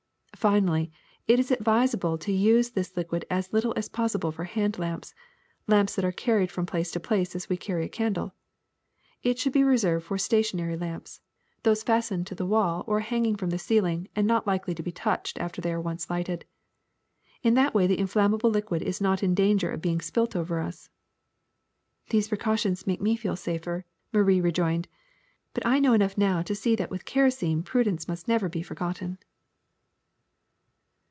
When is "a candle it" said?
7.85-9.37